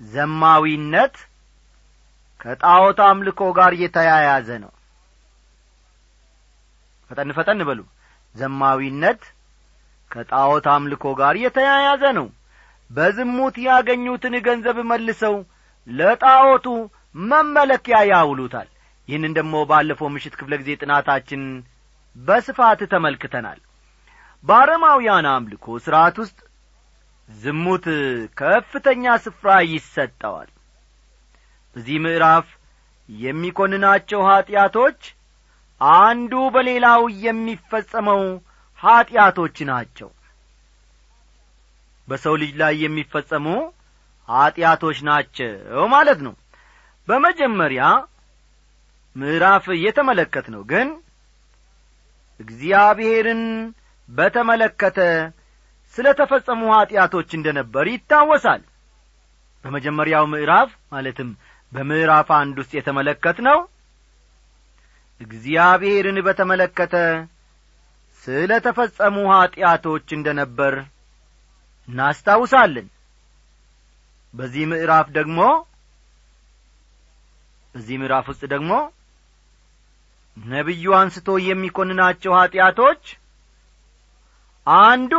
ዘማዊነት 0.00 1.16
ከጣዖት 2.40 3.00
አምልኮ 3.08 3.40
ጋር 3.58 3.72
የተያያዘ 3.82 4.48
ነው። 4.64 4.72
ፈጠን 7.10 7.30
ፈጠን 7.36 7.60
በሉ። 7.68 7.80
ዘማዊነት 8.34 9.22
ከጣዖት 10.10 10.66
አምልኮ 10.74 11.04
ጋር 11.20 11.34
የተያያዘ 11.44 12.04
ነው። 12.18 12.26
በዝሙት 12.90 13.56
ያገኙትን 13.66 14.34
ገንዘብ 14.46 14.78
መልሰው 14.90 15.36
ለጣዖቱ 15.88 16.66
መመለኪያ 17.24 17.96
ያውሉታል። 18.10 18.68
ይህንን 19.08 19.32
ደግሞ 19.38 19.54
ባለፈው 19.70 20.08
ምሽት 20.14 20.34
ክፍለ 20.40 20.52
ጊዜ 20.60 20.70
ጥናታችን 20.82 21.42
በስፋት 22.16 22.80
ተመልክተናል 22.92 23.58
በአረማውያን 24.44 25.26
አምልኮ 25.32 25.66
ሥርዓት 25.84 26.16
ውስጥ 26.22 26.38
ዝሙት 27.28 27.84
ከፍተኛ 28.36 29.04
ስፍራ 29.24 29.50
ይሰጠዋል። 29.68 30.50
በዚህ 31.76 31.98
ምዕራፍ 32.04 32.46
የሚኰንናቸው 33.08 34.20
ኀጢአቶች 34.28 35.00
አንዱ 35.80 36.32
በሌላው 36.54 37.02
የሚፈጸመው 37.24 38.20
ኀጢአቶች 38.80 39.56
ናቸው። 39.70 40.10
በሰው 42.08 42.34
ልጅ 42.42 42.52
ላይ 42.60 42.74
የሚፈጸሙ 42.84 43.46
ኀጢአቶች 44.28 44.98
ናቸው 45.08 45.52
ማለት 45.94 46.18
ነው። 46.26 46.34
በመጀመሪያ 47.08 47.84
ምዕራፍ 49.16 49.64
የተመለከት 49.84 50.46
ነው 50.54 50.62
ግን 50.70 50.88
እግዚአብሔርን 52.40 53.42
በተመለከተ 54.08 54.98
ስለ 55.94 56.06
ተፈጸሙ 56.18 56.62
ኀጢአቶች 56.74 57.30
እንደ 57.36 57.48
ነበር 57.58 57.84
ይታወሳል። 57.92 58.62
በመጀመሪያው 59.64 60.24
ምዕራፍ 60.32 60.70
ማለትም 60.92 61.28
በምዕራፍ 61.72 62.28
አንድ 62.38 62.56
ውስጥ 62.62 62.72
የተመለከት 62.76 63.38
ነው 63.46 63.58
እግዚአብሔርን 65.20 66.18
በተመለከተ 66.26 66.94
ስለ 68.22 68.52
ተፈጸሙ 68.64 69.16
ኀጢአቶች 69.32 70.08
እንደ 70.16 70.28
ነበር 70.40 70.74
እናስታውሳለን። 71.88 72.88
በዚህ 74.34 74.64
ምዕራፍ 74.70 75.06
ደግሞ 75.16 75.40
በዚህ 77.74 77.96
ምዕራፍ 78.00 78.26
ውስጥ 78.32 78.44
ደግሞ 78.52 78.72
ነቢዩ 80.36 80.92
አንስቶ 80.98 81.28
የሚኰንናቸው 81.46 82.32
ኀጢአቶች 82.38 83.02
አንዱ 84.66 85.12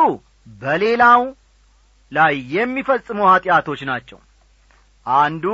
በሌላው 0.61 1.21
ላይ 2.11 2.33
የሚፈጽሙ 2.55 3.19
ኀጢአቶች 3.29 3.81
ናቸው። 3.89 4.19
አንዱ 5.05 5.45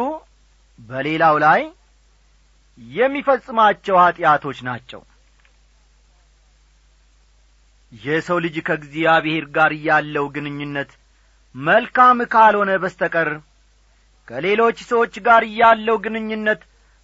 በሌላው 0.80 1.36
ላይ 1.46 1.62
የሚፈጽማቸው 2.78 3.96
ኀጢአቶች 4.02 4.60
ናቸው። 4.68 5.02
የሰው 7.92 8.38
ልጅ 8.44 8.56
ከእግዚአብሔር 8.68 9.46
ጋር 9.56 9.72
ያለው 9.88 10.26
ግንኙነት 10.36 10.92
መልካም 11.56 12.20
ካልሆነ 12.34 12.72
በስተቀር 12.84 13.30
ከሌሎች 14.28 14.78
ሰዎች 14.90 15.14
ጋር 15.28 15.44
ያለው 15.60 15.98
ግንኙነት 16.04 16.62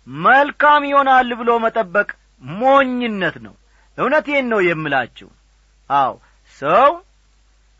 መልካም 0.07 0.83
ይሆናል 0.89 1.29
ብሎ 1.39 1.51
መጠበቅ 1.63 2.09
ሞኝነት 2.43 3.35
ነው። 3.45 3.55
እውነቴን 3.97 4.45
ነው 4.51 4.59
የምላችሁ። 4.67 5.29
አው 5.89 6.13
ሰው 6.61 6.89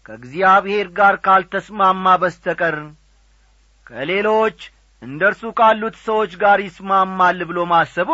ከእግዚአብሔር 0.06 0.88
ጋር 0.98 1.16
ካልተስማማ 1.26 2.06
በስተቀር 2.22 2.78
ከሌሎች 3.88 4.60
እንደ 5.02 5.22
እርሱ 5.30 5.44
ካሉት 5.58 5.96
ሰዎች 6.06 6.32
ጋር 6.44 6.60
ይስማማል 6.66 7.40
ብሎ 7.50 7.60
ማሰቡ 7.72 8.12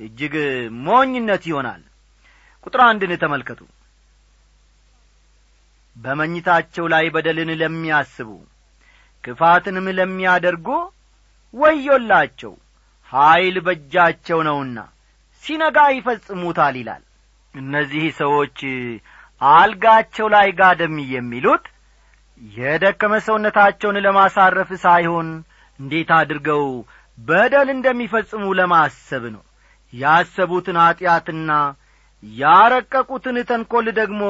እጅግ 0.00 0.34
ሞኝነት 0.86 1.42
ይሆናል። 1.50 1.82
ቁጥር 2.66 2.80
አንድን 2.86 3.12
ተመልከቱ። 3.22 3.60
በመኝታቸው 5.96 6.84
ላይ 6.92 7.04
በደልን 7.14 7.50
ለሚያስቡ 7.60 8.30
ክፋትንም 9.24 9.86
ለሚያደርጉ 9.98 10.68
ወዮላቸው 11.54 12.52
ኀይል 13.12 13.56
በእጃቸው 13.66 14.40
ነውና 14.48 14.78
ሲነጋ 15.44 15.78
ይፈጽሙታል 15.96 16.74
ይላል። 16.80 17.02
እነዚህ 17.54 18.04
ሰዎች 18.20 18.58
አልጋቸው 19.40 20.26
ላይ 20.34 20.48
ጋደም 20.58 20.96
የሚሉት 21.12 21.64
የደከመ 22.40 23.14
ሰውነታቸውን 23.26 23.96
ለማሳረፍ 24.04 24.70
ሳይሆን 24.84 25.28
እንዴት 25.80 26.10
አድርገው 26.16 26.64
በደል 27.18 27.68
እንደሚፈጽሙ 27.74 28.44
ለማሰብ 28.58 29.24
ነው። 29.34 29.44
ያሰቡትን 29.92 30.78
ኀጢአትና 30.82 31.50
ያረቀቁትን 32.22 33.36
ተንኰል 33.48 33.86
ደግሞ 33.98 34.22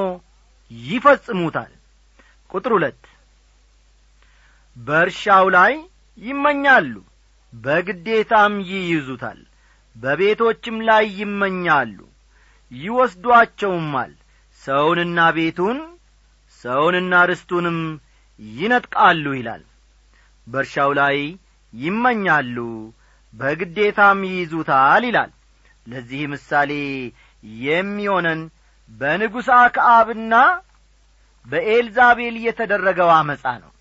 ይፈጽሙታል። 0.71 1.73
ቁጥር 2.51 2.73
ሁለት 2.77 3.03
በእርሻው 4.77 5.47
ላይ 5.57 5.73
ይመኛሉ 6.18 6.94
በግዴታም 7.53 8.55
ይይዙታል 8.71 9.40
በቤቶችም 9.97 10.77
ላይ 10.88 11.05
ይመኛሉ 11.21 11.99
ይወስዷቸውማል 12.73 14.12
ሰውንና 14.62 15.18
ቤቱን 15.37 15.79
ሰውንና 16.64 17.14
ርስቱንም 17.31 17.79
ይነጥቃሉ 18.40 19.25
ይላል። 19.38 19.62
በእርሻው 20.47 20.90
ላይ 20.99 21.16
ይመኛሉ 21.73 22.57
በግዴታም 23.33 24.21
ይይዙታል 24.29 25.03
ይላል። 25.09 25.31
ለዚህ 25.87 26.23
ምሳሌ 26.33 26.71
የሚሆነን 27.62 28.40
በንጉሥ 28.90 29.49
አክዓብና 29.59 30.35
በኤልዛቤል 31.47 32.37
የተደረገው 32.47 33.11
አመፃ 33.16 33.44
ነው። 33.62 33.73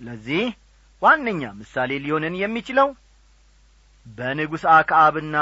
ለዚህ 0.00 0.44
ዋነኛ 1.02 1.42
ምሳሌ 1.60 1.90
ሊሆንን 2.04 2.34
የሚችለው 2.42 2.88
በንጉሥ 4.06 4.64
አክዓብና 4.74 5.36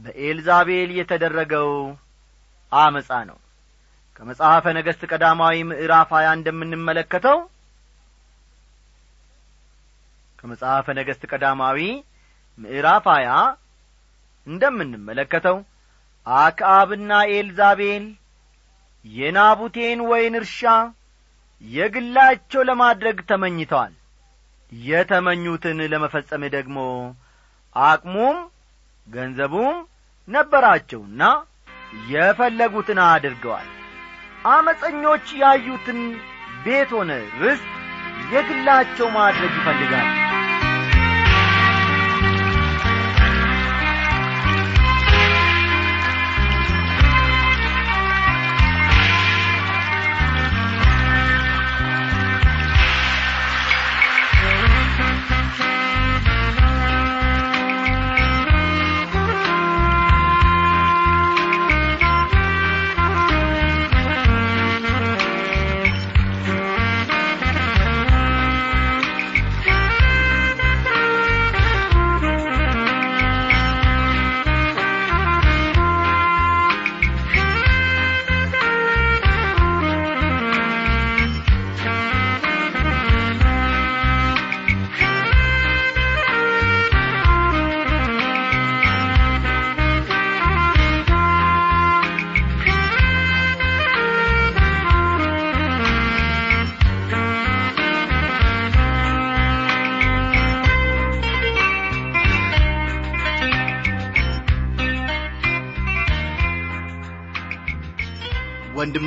በኤልዛቤል 0.00 0.90
የተደረገው 0.98 1.70
አመፃ 2.72 3.10
ነው። 3.28 3.38
ከመጽሐፈ 4.16 4.64
ነገሥት 4.76 5.02
ቀዳማዊ 5.12 5.56
ምዕራፍ 5.70 6.10
ሀያ 6.16 6.28
እንደምንመለከተው 6.38 7.38
ከመጽሐፈ 10.38 10.86
ነገሥት 10.98 11.22
ቀዳማዊ 11.32 11.78
ምዕራፍ 12.58 13.06
ሀያ 13.14 13.30
እንደምንመለከተው 14.46 15.56
አክዓብና 16.26 17.12
ኤልዛቤል 17.32 18.04
የናቡቴን 19.04 20.00
ወይን 20.10 20.34
እርሻ 20.40 20.62
የግላቸው 21.64 22.62
ለማድረግ 22.68 23.18
ተመኝተዋል። 23.28 23.92
የተመኙትን 24.72 25.78
ለመፈጸም 25.92 26.42
ደግሞ 26.54 26.78
አቅሙም 27.76 28.38
ገንዘቡም 29.06 29.76
ነበራቸውና 30.28 31.22
የፈለጉትን 32.10 33.00
አድርገዋል። 33.04 33.68
አመፀኞች 34.48 35.26
ያዩትን 35.42 36.00
ቤት 36.64 36.90
ሆነ 36.96 37.10
ርስት 37.40 37.68
የግላቸው 38.32 39.08
ማድረግ 39.16 39.52
ይፈልጋል 39.58 40.08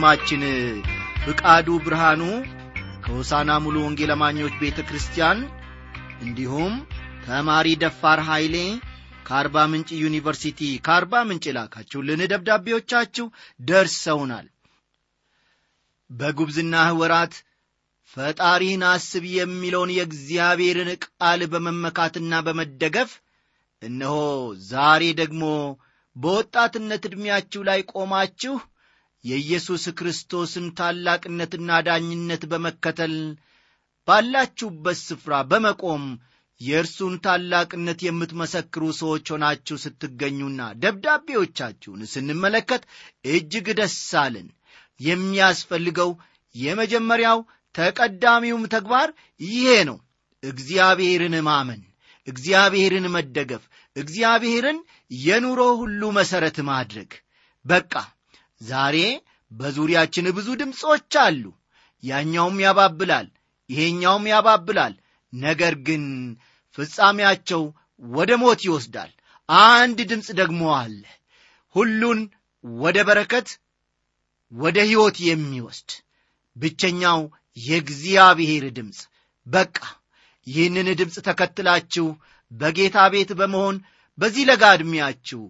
ወንድማችን 0.01 0.43
ፍቃዱ 1.23 1.67
ብርሃኑ 1.85 2.21
ከሆሳና 3.03 3.49
ሙሉ 3.63 3.75
ወንጌል 3.85 4.11
አማኞች 4.13 4.53
ቤተ 4.61 4.77
ክርስቲያን 4.89 5.39
እንዲሁም 6.21 6.73
ተማሪ 7.25 7.67
ደፋር 7.81 8.19
ኃይሌ 8.29 8.55
ከአርባ 9.25 9.65
ምንጭ 9.71 9.89
ዩኒቨርሲቲ 10.03 10.69
ከአርባ 10.85 11.23
ምንጭ 11.29 11.45
ላካችሁልን 11.57 12.23
ደብዳቤዎቻችሁ 12.33 13.25
ደርሰውናል። 13.59 14.47
በጉብዝናህ 16.09 16.91
ወራት 17.01 17.35
ፈጣሪህን 18.13 18.87
አስብ 18.91 19.27
የሚለውን 19.33 19.93
የእግዚአብሔርን 19.97 20.91
ቃል 21.05 21.43
በመመካትና 21.53 22.41
በመደገፍ 22.47 23.11
እነሆ 23.81 24.15
ዛሬ 24.69 25.03
ደግሞ 25.19 25.43
በወጣትነት 26.15 27.03
ዕድሜያችሁ 27.07 27.63
ላይ 27.67 27.81
ቆማችሁ 27.93 28.55
የኢየሱስ 29.23 29.83
ክርስቶስን 29.99 30.67
ታላቅነትና 30.77 31.79
ዳኝነት 31.87 32.43
በመከተል 32.51 33.15
ባላችሁበት 34.07 34.99
ስፍራ 35.01 35.33
በመቆም 35.49 36.03
የእርሱን 36.61 37.13
ታላቅነት 37.25 37.99
የምትመሰክሩ 38.05 38.83
ሰዎች 38.99 39.25
ሆናችሁ 39.33 39.75
ስትገኙና 39.83 40.61
ደብዳቤዎቻችሁን 40.83 42.01
ስንመለከት 42.13 42.83
እጅግ 43.31 43.67
ደስ 43.79 43.97
አለን። 44.23 44.47
የሚያስፈልገው 44.99 46.09
የመጀመሪያው 46.55 47.39
ተቀዳሚውም 47.75 48.63
ተግባር 48.73 49.09
ይሄ 49.41 49.75
ነው። 49.89 49.97
እግዚአብሔርን 50.43 51.35
ማመን 51.47 51.81
እግዚአብሔርን 52.27 53.05
መደገፍ 53.15 53.63
እግዚአብሔርን 53.95 54.79
የኑሮ 55.21 55.61
ሁሉ 55.81 56.01
መሠረት 56.11 56.57
ማድረግ። 56.69 57.11
በቃ 57.65 57.93
ዛሬ 58.61 58.97
በዙሪያችን 59.51 60.25
ብዙ 60.37 60.47
ድምፆች 60.61 61.13
አሉ። 61.23 61.43
ያኛውም 62.03 62.57
ያባብላል 62.65 63.27
ይሄኛውም 63.69 64.25
ያባብላል። 64.31 64.93
ነገር 65.33 65.73
ግን 65.87 66.03
ፍጻሜያቸው 66.77 67.63
ወደ 68.01 68.31
ሞት 68.41 68.61
ይወስዳል። 68.67 69.11
አንድ 69.49 69.99
ድምፅ 70.11 70.27
ደግሞ 70.39 70.61
አለ 70.79 71.01
ሁሉን 71.75 72.19
ወደ 72.63 72.97
በረከት 73.07 73.47
ወደ 74.51 74.77
ሕይወት 74.87 75.17
የሚወስድ 75.27 75.91
ብቸኛው 76.55 77.19
የእግዚአብሔር 77.57 78.65
ድምፅ። 78.77 78.99
በቃ 79.47 79.77
ይህንን 80.47 80.87
ድምፅ 80.99 81.15
ተከትላችሁ 81.27 82.07
በጌታ 82.51 82.97
ቤት 83.13 83.31
በመሆን 83.39 83.75
በዚህ 84.17 84.43
ለጋ 84.49 84.63
ዕድሜያችሁ 84.75 85.41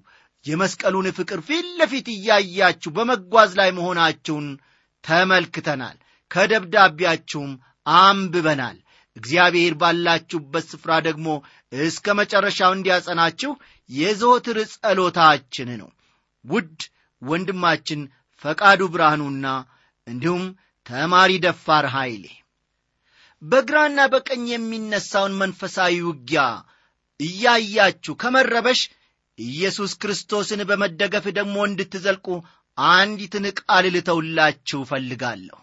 የመስቀሉን 0.45 1.07
ፍቅር 1.17 1.39
ፊት 1.47 1.65
ለፊት 1.79 2.07
እያያችሁ 2.13 2.89
በመጓዝ 2.91 3.51
ላይ 3.59 3.69
መሆናችሁን 3.71 4.47
ተመልክተናል። 5.03 5.97
ከደብዳቤያችሁም 6.31 7.51
አንብበናል። 7.85 8.77
እግዚአብሔር 9.17 9.73
ባላችሁበት 9.81 10.65
ስፍራ 10.71 10.91
ደግሞ 11.07 11.27
እስከ 11.81 12.13
መጨረሻው 12.19 12.71
እንዲያጸናችሁ 12.75 13.51
የዘወትር 13.89 14.57
ጸሎታችን 14.75 15.69
ነው። 15.81 15.89
ውድ 16.45 16.79
ወንድማችን 17.21 18.01
ፈቃዱ 18.43 18.81
ብርሃኑና 18.93 19.45
እንዲሁም 20.07 20.43
ተማሪ 20.85 21.31
ደፋር 21.45 21.85
ኃይሌ 21.95 22.25
በግራና 23.41 23.99
በቀኝ 24.13 24.45
የሚነሳውን 24.51 25.33
መንፈሳዊ 25.41 25.95
ውጊያ 26.07 26.41
እያያችሁ 27.19 28.13
ከመረበሽ 28.15 28.81
ኢየሱስ 29.39 29.91
ክርስቶስን 30.01 30.61
በመደገፍ 30.69 31.25
ደግሞ 31.37 31.55
እንድትዘልቁ 31.67 32.27
አንዲትን 32.77 33.45
ቃል 33.59 33.85
ልተውላችሁ 33.95 34.79
እፈልጋለሁ። 34.85 35.57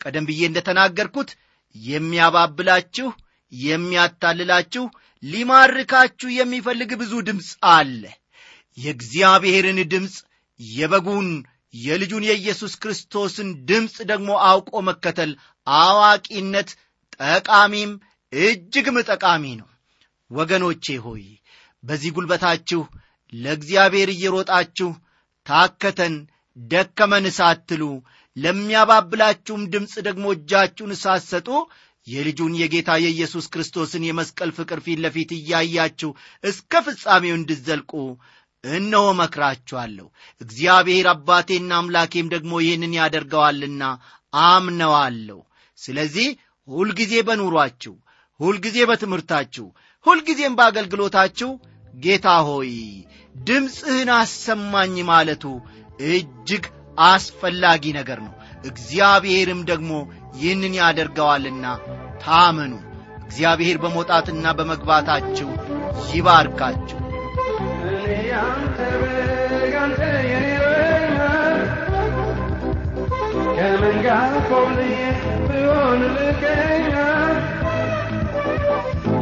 ቀደም 0.00 0.26
ብዬ 0.28 0.40
እንደ 0.48 0.58
ተናገርኩት 0.68 1.30
የሚያባብላችሁ 1.76 3.08
የሚያታልላችሁ 3.52 4.84
ሊማርካችሁ 5.22 6.28
የሚፈልግ 6.36 6.90
ብዙ 7.02 7.12
ድምፅ 7.28 7.50
አለ። 7.72 8.02
የእግዚአብሔርን 8.78 9.78
ድምፅ 9.92 10.14
የበጉን 10.60 11.28
የልጁን 11.74 12.24
የኢየሱስ 12.28 12.72
ክርስቶስን 12.82 13.48
ድምፅ 13.68 13.94
ደግሞ 14.10 14.30
አውቆ 14.48 14.82
መከተል 14.88 15.30
አዋቂነት 15.66 16.68
ጠቃሚም 17.16 17.92
እጅግም 18.32 18.98
ጠቃሚ 19.10 19.44
ነው። 19.60 19.68
ወገኖቼ 20.30 20.84
ሆይ 21.04 21.24
በዚህ 21.84 22.10
ጉልበታችሁ 22.16 22.80
ለእግዚአብሔር 23.38 24.10
እየሮጣችሁ 24.12 24.90
ታከተን 25.46 26.14
ደከመን 26.56 27.26
ሳትሉ 27.38 27.82
ለሚያባብላችሁም 28.36 29.62
ድምፅ 29.72 29.94
ደግሞ 30.06 30.26
እጃችሁን 30.36 30.92
ሳትሰጡ 31.02 31.48
የልጁን 32.06 32.54
የጌታ 32.60 32.90
የኢየሱስ 33.02 33.46
ክርስቶስን 33.52 34.02
የመስቀል 34.06 34.50
ፍቅር 34.56 34.78
ፊት 34.86 34.98
ለፊት 35.04 35.30
እያያችሁ 35.36 36.10
እስከ 36.44 36.82
ፍጻሜው 36.86 37.34
እንድዘልቁ 37.38 37.92
እነሆ 38.64 39.06
መክራችኋለሁ። 39.20 40.06
እግዚአብሔር 40.40 41.06
አባቴና 41.12 41.72
አምላኬም 41.80 42.30
ደግሞ 42.34 42.52
ይህንን 42.62 42.92
ያደርገዋልና 42.98 43.82
አምነዋለሁ። 44.44 45.40
ስለዚህ 45.78 46.28
ሁልጊዜ 46.68 47.14
በኑሯችሁ 47.28 47.94
ሁልጊዜ 48.40 48.78
በትምህርታችሁ 48.90 49.66
ሁልጊዜም 50.04 50.56
በአገልግሎታችሁ 50.58 51.50
ጌታ 51.94 52.28
ሆይ 52.46 52.70
ድምፅህን 53.46 54.10
አሰማኝ 54.16 54.96
ማለቱ 55.08 55.44
እጅግ 56.10 56.64
አስፈላጊ 57.04 57.84
ነገር 57.98 58.18
ነው። 58.26 58.34
እግዚአብሔርም 58.64 59.60
ደግሞ 59.70 59.92
ይህንን 60.36 60.74
ያደርገዋልና 60.80 61.64
ታመኑ። 62.24 62.72
እግዚአብሔር 63.26 63.76
በመውጣትና 63.82 64.46
በመግባታችሁ 64.58 65.48
ይባርካችሁ። 66.10 67.00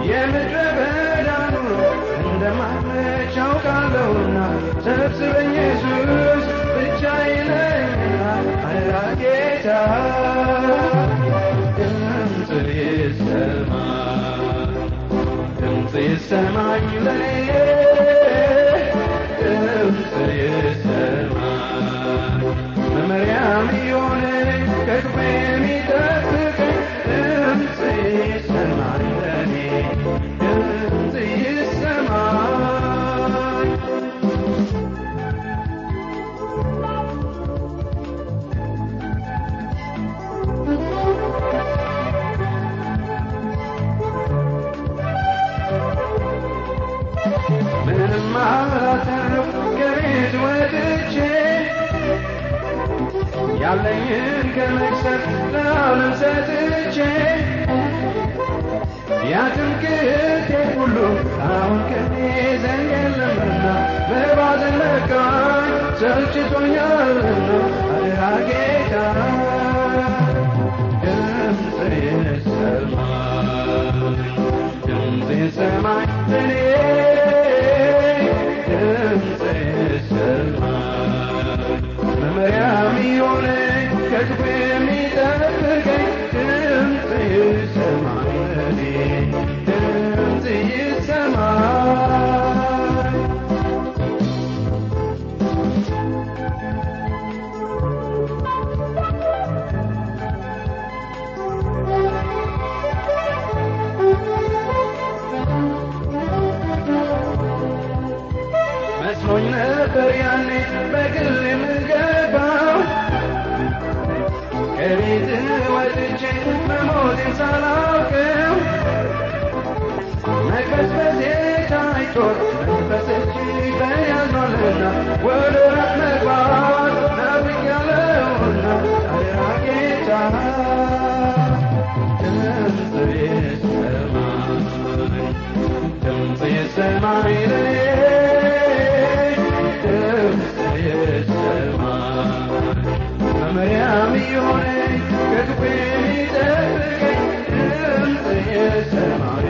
የምድረ 0.05 0.55
በዳ 0.77 1.29
እንደማመች 2.45 3.35
አውቃለሁና 3.43 4.39
ሰብስበኝ 4.85 5.51
ኢየሱስ 5.57 6.47
ብቻዬንና 6.77 8.23
አደራ 8.65 8.95
ጌታ 9.21 9.69
ድምፅ 11.79 12.51
ይሰማ 12.71 13.71
ድምፅ 15.61 15.95
ይሰማኝ 16.05 16.89
ለኔ 17.07 17.23
ድምፅ 19.41 20.11
ይሰማኝ 20.35 21.87
መመሪያም 22.89 23.71
የሆነ 23.87 24.25
ከክፉ 24.87 25.15
የሚጠብቀኝ 25.29 26.22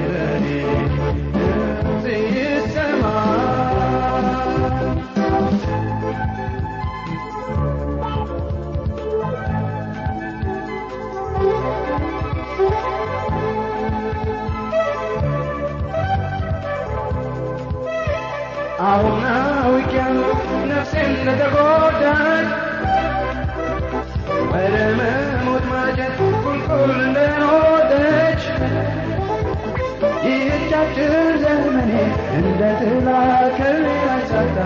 ለኔ 0.06 0.46
ድምፅ 1.34 2.04
ይሰማኝ 2.36 4.28
አሁን 18.84 19.20
አውቄያለሁ 19.32 20.38
ነፍሴን 20.70 21.10
እንደተጎዳች 21.12 22.48
ወደ 24.62 24.76
መሞት 24.98 25.64
ማጀት 25.70 26.18
ቁልቁል 26.42 26.90
እንደሮጠች 26.98 28.42
ዘመኔ 31.42 31.92
እንደ 32.36 32.60
ጥላ 32.80 33.08
ከሌላ 33.58 34.10
ሳታ 34.30 34.56